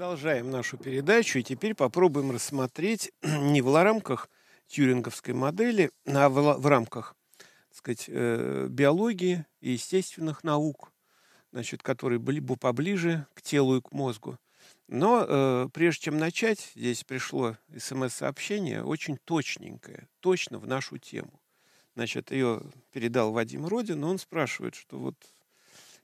[0.00, 4.30] Продолжаем нашу передачу и теперь попробуем рассмотреть не в рамках
[4.66, 10.90] тюринговской модели, а в, в рамках так сказать, э, биологии и естественных наук,
[11.52, 14.38] значит, которые были бы поближе к телу и к мозгу.
[14.88, 21.42] Но э, прежде чем начать, здесь пришло смс-сообщение очень точненькое, точно в нашу тему.
[21.94, 25.16] Значит, ее передал Вадим Родин, но он спрашивает, что вот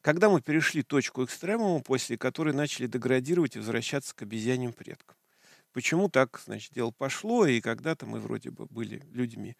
[0.07, 5.17] когда мы перешли точку экстремума, после которой начали деградировать и возвращаться к обезьяньим предкам.
[5.73, 9.57] Почему так, значит, дело пошло, и когда-то мы вроде бы были людьми.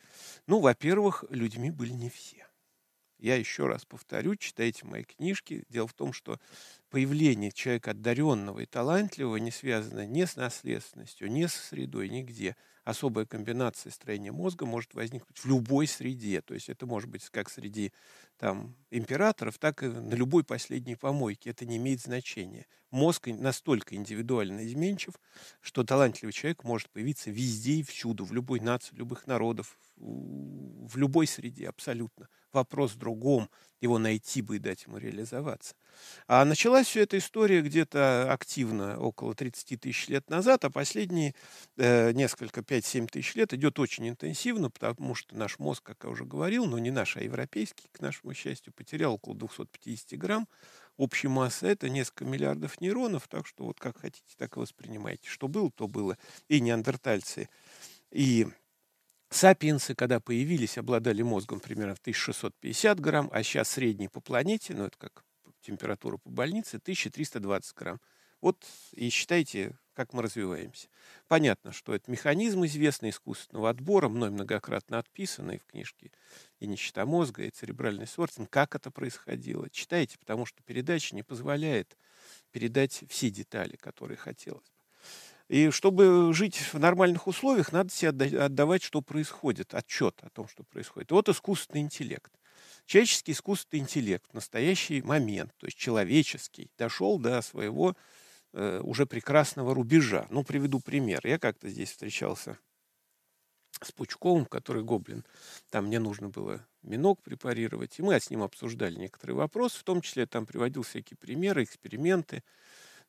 [0.47, 2.46] Ну, во-первых, людьми были не все.
[3.19, 5.65] Я еще раз повторю, читайте мои книжки.
[5.69, 6.39] Дело в том, что
[6.91, 12.57] появление человека одаренного и талантливого не связано ни с наследственностью, ни с средой, нигде
[12.87, 16.41] особая комбинация строения мозга может возникнуть в любой среде.
[16.41, 17.93] То есть это может быть как среди
[18.39, 21.51] там, императоров, так и на любой последней помойке.
[21.51, 22.67] Это не имеет значения.
[22.93, 25.15] Мозг настолько индивидуально изменчив,
[25.61, 31.27] что талантливый человек может появиться везде и всюду, в любой нации, любых народов, в любой
[31.27, 32.29] среде абсолютно.
[32.57, 33.51] Вопрос в другом,
[33.83, 35.75] его найти бы и дать ему реализоваться.
[36.27, 41.35] А началась вся эта история где-то активно около 30 тысяч лет назад, а последние
[41.77, 46.25] э, несколько, 5-7 тысяч лет идет очень интенсивно, потому что наш мозг, как я уже
[46.25, 50.49] говорил, но не наш, а европейский, к нашему счастью, потерял около 250 грамм
[50.97, 51.67] общей массы.
[51.67, 55.29] Это несколько миллиардов нейронов, так что вот как хотите, так и воспринимайте.
[55.29, 56.17] Что было, то было.
[56.49, 57.51] И неандертальцы,
[58.11, 58.47] и
[59.29, 64.85] Сапиенсы, когда появились, обладали мозгом примерно в 1650 грамм, а сейчас средний по планете, ну
[64.85, 65.25] это как
[65.61, 68.01] температура по больнице, 1320 грамм.
[68.41, 70.89] Вот и считайте, как мы развиваемся.
[71.27, 76.13] Понятно, что это механизм известный искусственного отбора, мной многократно отписанный в книжке
[76.61, 78.51] «И нищета мозга», и «Церебральный сортинг».
[78.51, 79.69] Как это происходило?
[79.71, 81.97] Читайте, потому что передача не позволяет
[82.53, 84.76] передать все детали, которые хотелось.
[85.49, 90.65] И чтобы жить в нормальных условиях, надо себе отдавать, что происходит, отчет о том, что
[90.65, 91.13] происходит.
[91.13, 92.33] вот искусственный интеллект.
[92.85, 97.97] Человеческий искусственный интеллект в настоящий момент, то есть человеческий, дошел до своего
[98.53, 100.27] э, уже прекрасного рубежа.
[100.31, 101.21] Ну, приведу пример.
[101.25, 102.59] Я как-то здесь встречался
[103.83, 105.25] с Пучковым, который гоблин.
[105.71, 107.99] Там мне нужно было минок препарировать.
[107.99, 112.43] И мы с ним обсуждали некоторые вопросы, в том числе там приводил всякие примеры, эксперименты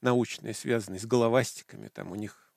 [0.01, 1.87] научные, связанные с головастиками.
[1.87, 2.53] Там у них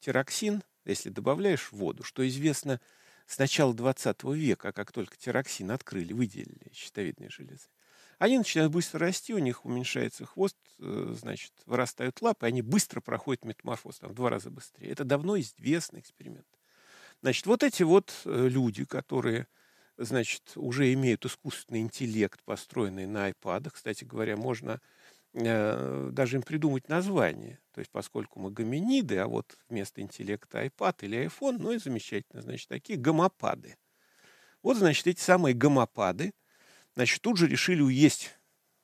[0.00, 2.80] тироксин, если добавляешь в воду, что известно
[3.26, 7.68] с начала 20 века, как только тироксин открыли, выделили щитовидные железы,
[8.18, 13.44] они начинают быстро расти, у них уменьшается хвост, э, значит, вырастают лапы, они быстро проходят
[13.44, 14.90] метаморфоз, там, в два раза быстрее.
[14.90, 16.46] Это давно известный эксперимент.
[17.22, 19.46] Значит, вот эти вот э, люди, которые,
[19.96, 24.80] значит, уже имеют искусственный интеллект, построенный на айпадах, кстати говоря, можно
[25.38, 27.60] даже им придумать название.
[27.72, 32.42] То есть, поскольку мы гоминиды, а вот вместо интеллекта iPad или iPhone, ну и замечательно,
[32.42, 33.76] значит, такие гомопады.
[34.62, 36.32] Вот, значит, эти самые гомопады,
[36.94, 38.36] значит, тут же решили уесть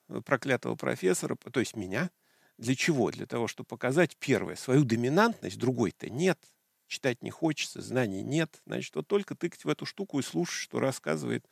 [0.09, 2.11] э, проклятого профессора, то есть меня.
[2.57, 3.11] Для чего?
[3.11, 6.39] Для того, чтобы показать, первое, свою доминантность, другой-то нет,
[6.87, 8.63] читать не хочется, знаний нет.
[8.65, 11.45] Значит, вот только тыкать в эту штуку и слушать, что рассказывает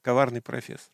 [0.00, 0.90] коварный профессор.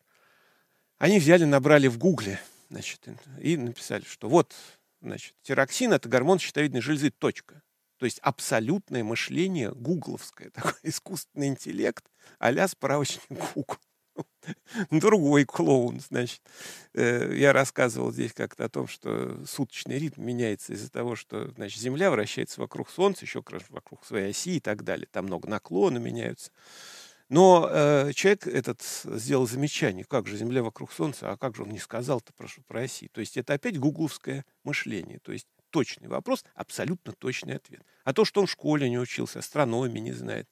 [0.97, 2.41] Они взяли, набрали в Гугле
[2.73, 3.07] Значит,
[3.39, 4.55] и написали, что вот,
[4.99, 7.61] значит, тироксин– это гормон щитовидной железы, точка.
[7.97, 12.03] То есть абсолютное мышление гугловское, такой искусственный интеллект
[12.39, 13.21] а-ля справочник
[13.53, 13.77] Google.
[14.89, 16.41] Другой клоун, значит.
[16.95, 21.79] Э, я рассказывал здесь как-то о том, что суточный ритм меняется из-за того, что значит,
[21.79, 25.07] Земля вращается вокруг Солнца, еще вокруг своей оси и так далее.
[25.11, 26.51] Там много наклона меняются.
[27.29, 31.69] Но э, человек этот сделал замечание, как же Земля вокруг Солнца, а как же он
[31.69, 33.07] не сказал-то про оси.
[33.07, 35.19] То есть это опять гугловское мышление.
[35.19, 37.81] То есть точный вопрос, абсолютно точный ответ.
[38.03, 40.47] А то, что он в школе не учился, астрономии не знает,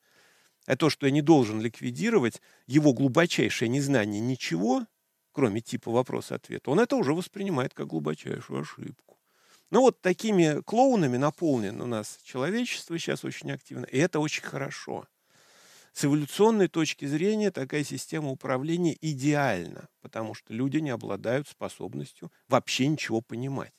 [0.65, 4.85] а то, что я не должен ликвидировать его глубочайшее незнание ничего,
[5.31, 9.17] кроме типа вопрос-ответ, он это уже воспринимает как глубочайшую ошибку.
[9.69, 15.07] Ну вот такими клоунами наполнен у нас человечество сейчас очень активно, и это очень хорошо.
[15.93, 22.87] С эволюционной точки зрения такая система управления идеальна, потому что люди не обладают способностью вообще
[22.87, 23.73] ничего понимать.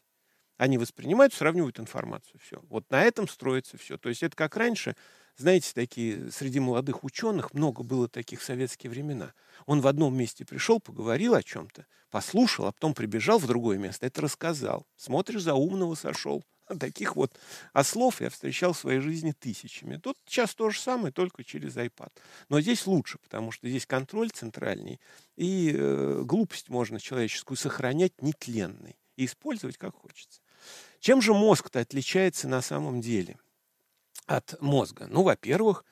[0.58, 2.40] Они воспринимают, сравнивают информацию.
[2.40, 2.60] Все.
[2.68, 3.98] Вот на этом строится все.
[3.98, 4.96] То есть это как раньше,
[5.36, 9.34] знаете, такие среди молодых ученых много было таких в советские времена.
[9.66, 14.06] Он в одном месте пришел, поговорил о чем-то, послушал, а потом прибежал в другое место,
[14.06, 14.86] это рассказал.
[14.96, 16.44] Смотришь, за умного сошел.
[16.80, 17.32] Таких вот
[17.72, 19.96] ослов я встречал в своей жизни тысячами.
[19.96, 22.12] Тут сейчас то же самое, только через iPad.
[22.48, 25.00] Но здесь лучше, потому что здесь контроль центральный,
[25.36, 30.40] и э, глупость можно человеческую сохранять нетленной и использовать как хочется.
[31.00, 33.38] Чем же мозг-то отличается на самом деле
[34.26, 35.06] от мозга?
[35.08, 35.84] Ну, во-первых,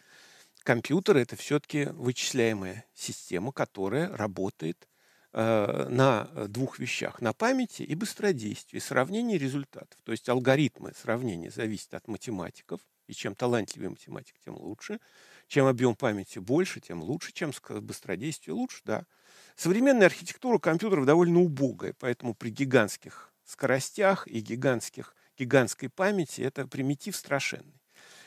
[0.63, 4.89] компьютер это все-таки вычисляемая система, которая работает
[5.33, 9.99] на двух вещах: на памяти и быстродействии, сравнении результатов.
[10.03, 15.01] То есть алгоритмы сравнения зависят от математиков, и чем талантливее математик, тем лучше.
[15.49, 17.33] Чем объем памяти больше, тем лучше.
[17.33, 19.05] Чем быстродействие лучше, да.
[19.57, 27.17] Современная архитектура компьютеров довольно убогая, поэтому при гигантских скоростях и гигантских, гигантской памяти это примитив
[27.17, 27.81] страшенный.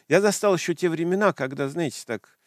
[0.10, 2.38] Я застал еще те времена, когда, знаете, так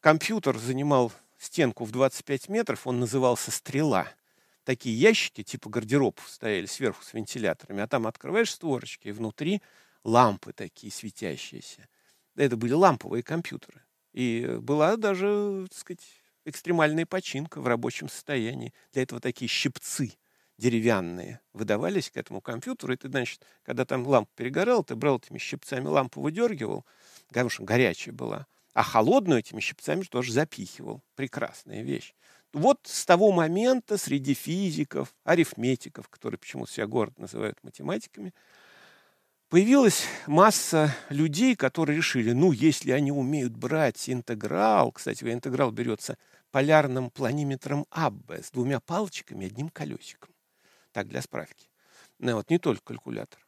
[0.00, 1.12] компьютер занимал
[1.46, 4.08] стенку в 25 метров, он назывался «Стрела».
[4.64, 9.62] Такие ящики типа гардеробов стояли сверху с вентиляторами, а там открываешь створочки, и внутри
[10.02, 11.88] лампы такие светящиеся.
[12.34, 13.82] Это были ламповые компьютеры.
[14.12, 16.04] И была даже, так сказать,
[16.44, 18.72] экстремальная починка в рабочем состоянии.
[18.92, 20.14] Для этого такие щипцы
[20.58, 22.92] деревянные выдавались к этому компьютеру.
[22.92, 26.84] И ты, значит, когда там лампа перегорала, ты брал этими щипцами лампу, выдергивал,
[27.28, 28.46] потому что горячая была,
[28.76, 31.02] а холодную этими щипцами тоже запихивал.
[31.14, 32.12] Прекрасная вещь.
[32.52, 38.34] Вот с того момента среди физиков, арифметиков, которые почему-то себя город называют математиками,
[39.48, 46.18] Появилась масса людей, которые решили, ну, если они умеют брать интеграл, кстати, интеграл берется
[46.50, 50.34] полярным планиметром Аббе с двумя палочками и одним колесиком.
[50.92, 51.70] Так, для справки.
[52.18, 53.45] Ну, вот, не только калькулятор.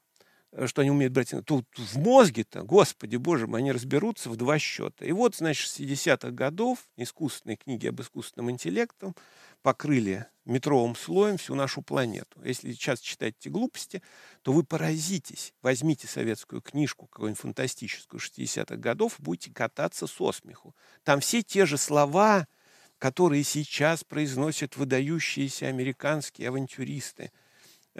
[0.52, 1.34] Э, что они умеют брать.
[1.44, 5.04] Тут в мозге-то, господи боже мой, они разберутся в два счета.
[5.04, 9.12] И вот, значит, 60-х годов искусственные книги об искусственном интеллекте
[9.62, 12.40] покрыли метровым слоем всю нашу планету.
[12.42, 14.02] Если сейчас читать эти глупости,
[14.42, 15.52] то вы поразитесь.
[15.60, 20.74] Возьмите советскую книжку, какую-нибудь фантастическую 60-х годов, будете кататься со смеху.
[21.02, 22.46] Там все те же слова,
[22.98, 27.32] которые сейчас произносят выдающиеся американские авантюристы–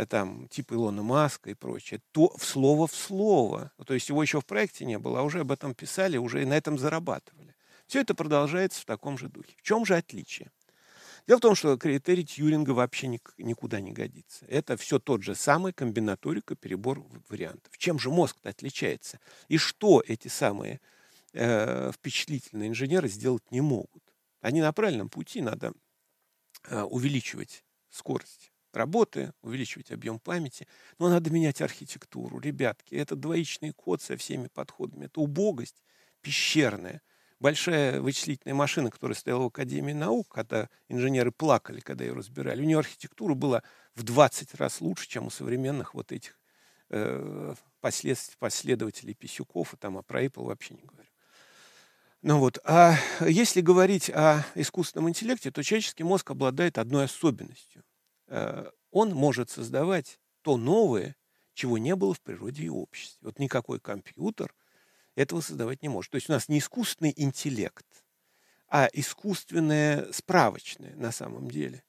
[0.07, 3.73] там, типа Илона Маска и прочее, то в слово в слово.
[3.85, 6.47] То есть его еще в проекте не было, а уже об этом писали, уже и
[6.47, 7.57] на этом зарабатывали.
[7.89, 9.55] Все это продолжается в таком же духе.
[9.57, 10.53] В чем же отличие?
[11.27, 14.47] Дело в том, что критерий Тьюринга вообще никуда не годится.
[14.47, 17.77] Это все тот же самый комбинаторика, перебор вариантов.
[17.77, 19.19] Чем же мозг отличается?
[19.49, 20.81] И что эти самые
[21.33, 24.03] э, впечатлительные инженеры сделать не могут?
[24.41, 25.73] Они на правильном пути, надо
[26.69, 30.67] э, увеличивать скорость работы, увеличивать объем памяти.
[30.99, 32.39] Но надо менять архитектуру.
[32.39, 35.07] Ребятки, это двоичный код со всеми подходами.
[35.07, 35.83] Это убогость
[36.21, 37.03] пещерная.
[37.41, 42.65] Большая вычислительная машина, которая стояла в Академии наук, когда инженеры плакали, когда ее разбирали, у
[42.65, 43.63] нее архитектура была
[43.95, 46.37] в 20 раз лучше, чем у современных вот этих
[46.91, 51.09] э, послед, последователей Писюков, и там, а про Apple вообще не говорю.
[52.23, 57.85] Ну вот, а если говорить о искусственном интеллекте, то человеческий мозг обладает одной особенностью.
[58.29, 61.17] Э, он может создавать то новое,
[61.55, 63.19] чего не было в природе и обществе.
[63.23, 64.55] Вот никакой компьютер
[65.15, 66.13] этого создавать не может.
[66.13, 67.87] То есть у нас не искусственный интеллект,
[68.69, 71.83] а искусственное справочное на самом деле,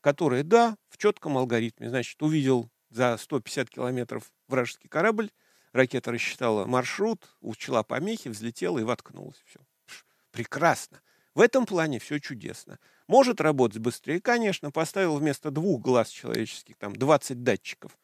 [0.00, 5.30] которое, да, в четком алгоритме, значит, увидел за 150 километров вражеский корабль,
[5.72, 9.42] ракета рассчитала маршрут, учла помехи, взлетела и воткнулась.
[9.46, 9.60] Все.
[10.30, 11.00] Прекрасно.
[11.34, 12.78] В этом плане все чудесно.
[13.08, 17.98] Может работать быстрее, конечно, поставил вместо двух глаз человеческих там 20 датчиков,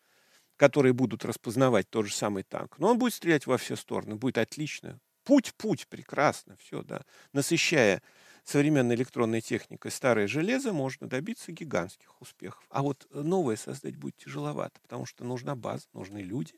[0.56, 2.78] которые будут распознавать тот же самый танк.
[2.78, 4.98] Но он будет стрелять во все стороны, будет отлично.
[5.24, 7.04] Путь, путь, прекрасно, все, да.
[7.32, 8.02] Насыщая
[8.42, 12.64] современной электронной техникой старое железо, можно добиться гигантских успехов.
[12.68, 16.54] А вот новое создать будет тяжеловато, потому что нужна база, нужны люди,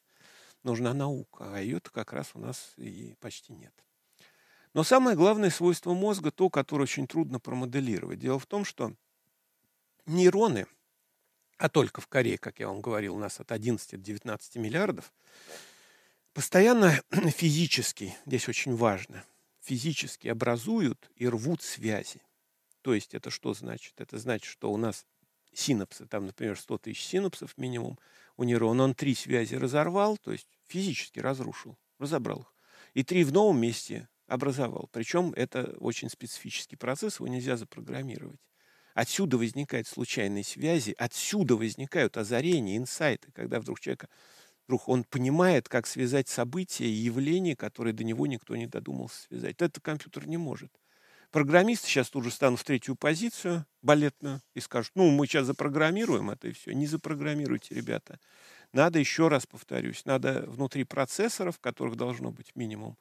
[0.62, 3.75] нужна наука, а ее-то как раз у нас и почти нет.
[4.75, 8.19] Но самое главное свойство мозга, то, которое очень трудно промоделировать.
[8.19, 8.95] Дело в том, что
[10.07, 10.67] нейроны,
[11.59, 15.12] а только в Корее, как я вам говорил, у нас от 11 до 19 миллиардов,
[16.33, 19.25] постоянно физически, здесь очень важно,
[19.61, 22.23] физически образуют и рвут связи.
[22.81, 24.00] То есть это что значит?
[24.00, 25.07] Это значит, что у нас
[25.52, 27.99] синапсы, там, например, 100 тысяч синапсов минимум
[28.37, 32.55] у нейрона, он три связи разорвал, то есть физически разрушил, разобрал их.
[32.95, 34.89] И три в новом месте образовал.
[34.93, 38.41] Причем это очень специфический процесс, его нельзя запрограммировать.
[38.95, 44.09] Отсюда возникают случайные связи, отсюда возникают озарения, инсайты, когда вдруг человека,
[44.67, 49.57] вдруг он понимает, как связать события и явления, которые до него никто не додумался связать.
[49.61, 50.71] Это компьютер не может.
[51.31, 56.31] Программисты сейчас тут же станут в третью позицию балетную и скажут, ну, мы сейчас запрограммируем
[56.31, 56.73] это и все.
[56.75, 58.21] Не запрограммируйте, ребята.
[58.73, 62.99] Надо, еще раз повторюсь, надо внутри процессоров, которых должно быть минимум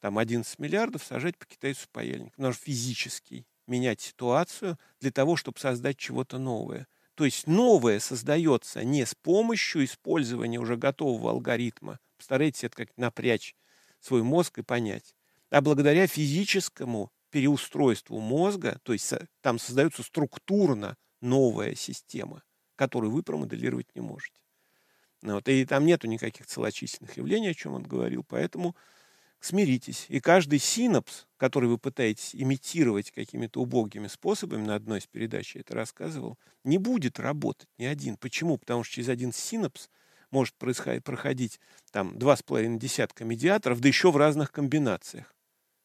[0.00, 2.36] там 11 миллиардов сажать по китайцу паяльник.
[2.38, 6.88] Нужно физически менять ситуацию для того, чтобы создать чего-то новое.
[7.14, 12.00] То есть новое создается не с помощью использования уже готового алгоритма.
[12.16, 13.54] Постарайтесь это как напрячь
[14.00, 15.14] свой мозг и понять.
[15.50, 22.42] А благодаря физическому переустройству мозга, то есть там создается структурно новая система,
[22.76, 24.40] которую вы промоделировать не можете.
[25.22, 28.74] Ну вот, и там нету никаких целочисленных явлений, о чем он говорил, поэтому
[29.40, 30.06] смиритесь.
[30.08, 35.62] И каждый синапс, который вы пытаетесь имитировать какими-то убогими способами, на одной из передач я
[35.62, 38.16] это рассказывал, не будет работать ни один.
[38.16, 38.58] Почему?
[38.58, 39.88] Потому что через один синапс
[40.30, 45.34] может происходить, проходить там два с половиной десятка медиаторов, да еще в разных комбинациях.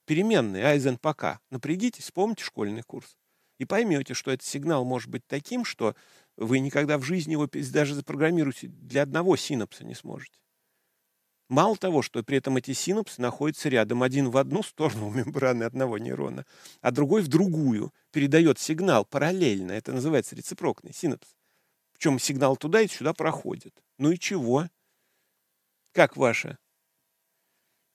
[0.05, 1.39] Переменные А из Н пока.
[1.49, 3.17] Напрягитесь, вспомните школьный курс.
[3.57, 5.95] И поймете, что этот сигнал может быть таким, что
[6.35, 10.37] вы никогда в жизни его даже запрограммируете для одного синапса не сможете.
[11.47, 15.97] Мало того, что при этом эти синапсы находятся рядом, один в одну сторону мембраны одного
[15.97, 16.45] нейрона,
[16.81, 19.71] а другой в другую, передает сигнал параллельно.
[19.71, 21.35] Это называется рецепрокный синапс.
[21.93, 23.73] Причем сигнал туда и сюда проходит.
[23.97, 24.67] Ну и чего?
[25.91, 26.57] Как ваша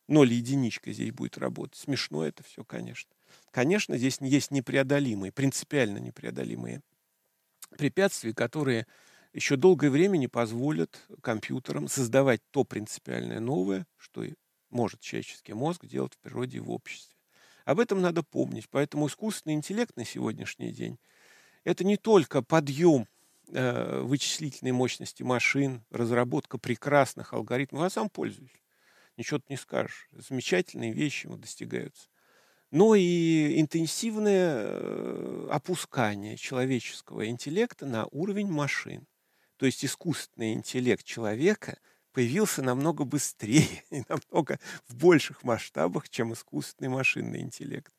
[0.09, 1.77] ноль единичка здесь будет работать?
[1.79, 3.13] Смешно это все, конечно.
[3.51, 6.83] Конечно, здесь есть непреодолимые, принципиально непреодолимые
[7.77, 8.87] препятствия, которые
[9.33, 14.25] еще долгое время не позволят компьютерам создавать то принципиальное новое, что
[14.71, 17.15] может человеческий мозг делать в природе и в обществе.
[17.65, 18.69] Об этом надо помнить.
[18.71, 20.99] Поэтому искусственный интеллект на сегодняшний день–
[21.65, 23.07] это не только подъем
[23.49, 27.83] э, вычислительной мощности машин, разработка прекрасных алгоритмов.
[27.83, 28.51] Я сам пользуюсь.
[29.17, 30.09] Ничего ты не скажешь.
[30.13, 32.09] Замечательные вещи достигаются.
[32.71, 39.07] Но и интенсивное э, опускание человеческого интеллекта на уровень машин.
[39.61, 41.77] То есть искусственный интеллект человека
[42.13, 47.93] появился намного быстрее и намного в больших масштабах, чем искусственный машинный интеллект.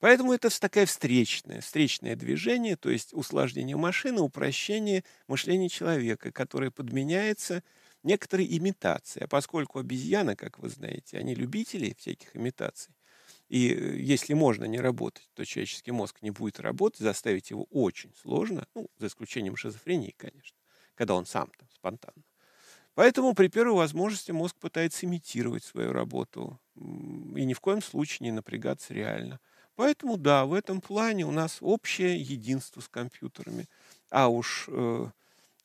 [0.00, 7.62] Поэтому это такая встречное, встречное движение, то есть усложнение машины, упрощение мышления человека, которое подменяется
[8.02, 9.26] некоторой имитацией.
[9.26, 12.94] А поскольку обезьяны, как вы знаете, они любители всяких имитаций,
[13.50, 18.66] и если можно не работать, то человеческий мозг не будет работать, заставить его очень сложно,
[18.74, 20.61] ну, за исключением шизофрении, конечно
[20.94, 22.22] когда он сам там спонтанно.
[22.94, 28.32] Поэтому при первой возможности мозг пытается имитировать свою работу и ни в коем случае не
[28.32, 29.40] напрягаться реально.
[29.74, 33.66] Поэтому да, в этом плане у нас общее единство с компьютерами,
[34.10, 35.06] а уж э,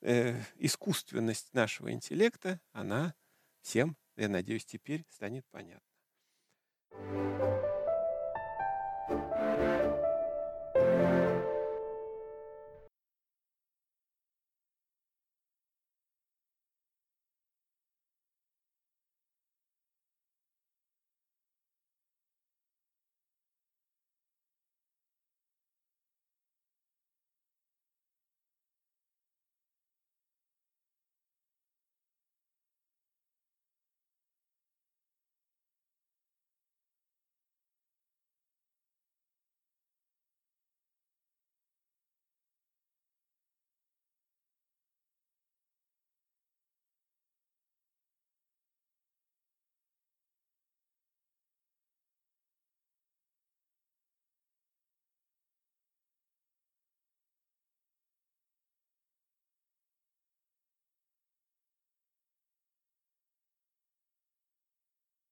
[0.02, 3.14] э, искусственность нашего интеллекта, она
[3.62, 5.82] всем, я надеюсь, теперь станет понятна.